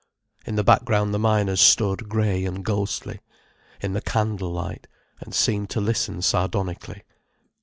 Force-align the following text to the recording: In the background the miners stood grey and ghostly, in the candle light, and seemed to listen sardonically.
In 0.47 0.55
the 0.55 0.63
background 0.63 1.13
the 1.13 1.19
miners 1.19 1.61
stood 1.61 2.09
grey 2.09 2.43
and 2.43 2.65
ghostly, 2.65 3.19
in 3.81 3.93
the 3.93 4.01
candle 4.01 4.51
light, 4.51 4.87
and 5.19 5.31
seemed 5.31 5.69
to 5.69 5.79
listen 5.79 6.23
sardonically. 6.23 7.03